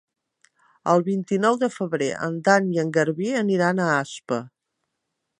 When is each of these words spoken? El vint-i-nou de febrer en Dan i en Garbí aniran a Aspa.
El 0.93 1.03
vint-i-nou 1.09 1.57
de 1.63 1.67
febrer 1.73 2.07
en 2.27 2.39
Dan 2.47 2.71
i 2.77 2.81
en 2.85 2.89
Garbí 2.95 3.27
aniran 3.41 3.83
a 3.83 3.91
Aspa. 3.99 4.39